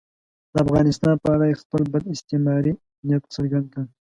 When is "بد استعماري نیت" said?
1.93-3.23